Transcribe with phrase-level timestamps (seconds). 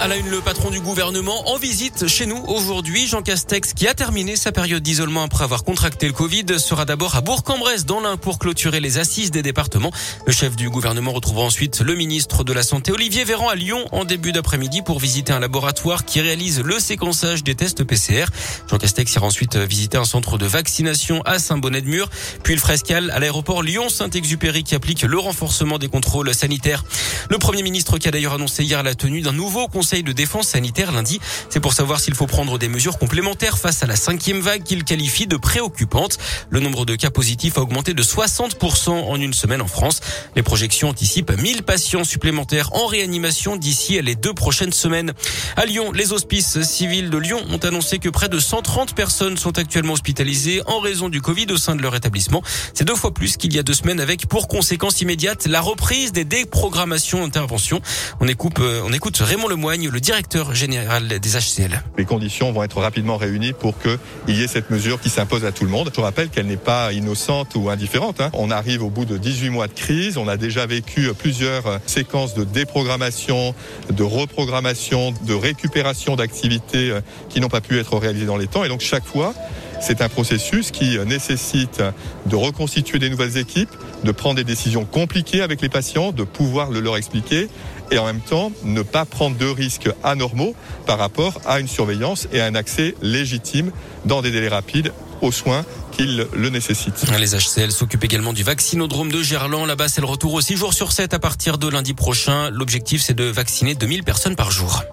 [0.00, 3.08] À la une, le patron du gouvernement en visite chez nous aujourd'hui.
[3.08, 7.16] Jean Castex, qui a terminé sa période d'isolement après avoir contracté le Covid, sera d'abord
[7.16, 9.90] à Bourg-en-Bresse dans l'Ain pour clôturer les assises des départements.
[10.24, 13.86] Le chef du gouvernement retrouvera ensuite le ministre de la Santé, Olivier Véran, à Lyon
[13.90, 18.26] en début d'après-midi pour visiter un laboratoire qui réalise le séquençage des tests PCR.
[18.70, 22.08] Jean Castex ira ensuite visiter un centre de vaccination à Saint-Bonnet-de-Mur,
[22.44, 26.84] puis le frescal à l'aéroport Lyon-Saint-Exupéry qui applique le renforcement des contrôles sanitaires.
[27.30, 30.12] Le premier ministre qui a d'ailleurs annoncé hier la tenue d'un nouveau conseil Conseil de
[30.12, 31.18] défense sanitaire lundi.
[31.48, 34.84] C'est pour savoir s'il faut prendre des mesures complémentaires face à la cinquième vague qu'il
[34.84, 36.18] qualifie de préoccupante.
[36.50, 40.00] Le nombre de cas positifs a augmenté de 60% en une semaine en France.
[40.36, 45.14] Les projections anticipent 1000 patients supplémentaires en réanimation d'ici les deux prochaines semaines.
[45.56, 49.56] À Lyon, les hospices civils de Lyon ont annoncé que près de 130 personnes sont
[49.56, 52.42] actuellement hospitalisées en raison du Covid au sein de leur établissement.
[52.74, 56.12] C'est deux fois plus qu'il y a deux semaines avec pour conséquence immédiate la reprise
[56.12, 57.80] des déprogrammations d'intervention.
[58.20, 61.82] On écoute, euh, on écoute Raymond Lemoyne le directeur général des HCL.
[61.96, 65.52] Les conditions vont être rapidement réunies pour qu'il y ait cette mesure qui s'impose à
[65.52, 65.90] tout le monde.
[65.94, 68.20] Je rappelle qu'elle n'est pas innocente ou indifférente.
[68.20, 68.30] Hein.
[68.32, 70.16] On arrive au bout de 18 mois de crise.
[70.18, 73.54] On a déjà vécu plusieurs séquences de déprogrammation,
[73.90, 78.64] de reprogrammation, de récupération d'activités euh, qui n'ont pas pu être réalisées dans les temps.
[78.64, 79.34] Et donc chaque fois,
[79.80, 81.82] c'est un processus qui nécessite
[82.26, 83.70] de reconstituer des nouvelles équipes,
[84.04, 87.48] de prendre des décisions compliquées avec les patients, de pouvoir le leur expliquer
[87.90, 90.54] et en même temps ne pas prendre de risques anormaux
[90.86, 93.70] par rapport à une surveillance et à un accès légitime
[94.04, 97.06] dans des délais rapides aux soins qu'ils le nécessitent.
[97.18, 99.66] Les HCL s'occupent également du vaccinodrome de Gerland.
[99.66, 102.50] Là-bas, c'est le retour aux 6 jours sur 7 à partir de lundi prochain.
[102.50, 104.84] L'objectif, c'est de vacciner 2000 personnes par jour.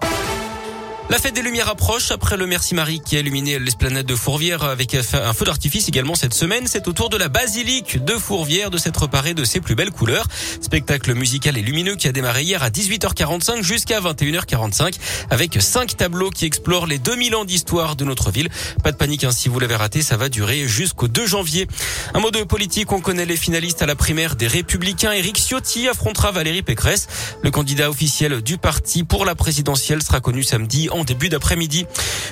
[1.08, 4.64] La fête des Lumières approche après le Merci Marie qui a illuminé l'esplanade de Fourvière
[4.64, 6.66] avec un feu d'artifice également cette semaine.
[6.66, 9.92] C'est au tour de la basilique de Fourvière de s'être parée de ses plus belles
[9.92, 10.26] couleurs.
[10.60, 14.96] Spectacle musical et lumineux qui a démarré hier à 18h45 jusqu'à 21h45
[15.30, 18.48] avec cinq tableaux qui explorent les 2000 ans d'histoire de notre ville.
[18.82, 21.68] Pas de panique hein, si vous l'avez raté, ça va durer jusqu'au 2 janvier.
[22.14, 25.12] Un mot de politique, on connaît les finalistes à la primaire des Républicains.
[25.12, 27.06] Éric Ciotti affrontera Valérie Pécresse.
[27.44, 31.86] Le candidat officiel du parti pour la présidentielle sera connu samedi en début d'après-midi.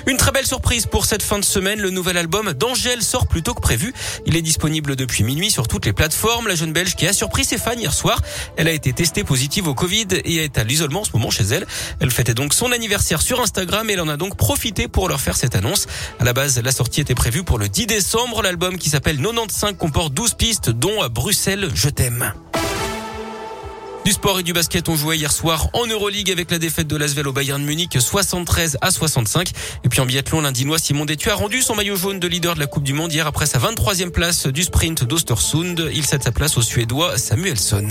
[0.07, 1.79] Une très belle surprise pour cette fin de semaine.
[1.79, 3.93] Le nouvel album d'Angèle sort plus tôt que prévu.
[4.25, 6.47] Il est disponible depuis minuit sur toutes les plateformes.
[6.47, 8.21] La jeune Belge qui a surpris ses fans hier soir.
[8.57, 11.43] Elle a été testée positive au Covid et est à l'isolement en ce moment chez
[11.43, 11.65] elle.
[11.99, 15.21] Elle fêtait donc son anniversaire sur Instagram et elle en a donc profité pour leur
[15.21, 15.87] faire cette annonce.
[16.19, 18.41] À la base, la sortie était prévue pour le 10 décembre.
[18.41, 22.33] L'album qui s'appelle 95 comporte 12 pistes dont à Bruxelles, je t'aime.
[24.05, 26.95] Du sport et du basket ont joué hier soir en Euroleague avec la défaite de
[26.95, 29.49] l'Asvel au Bayern Munich 73 à 65.
[29.83, 32.59] Et puis en biathlon, l'Indinois Simon Détu a rendu son maillot jaune de leader de
[32.59, 35.89] la Coupe du Monde hier après sa 23e place du sprint d'Ostersund.
[35.91, 37.89] Il cède sa place au Suédois Samuelsson.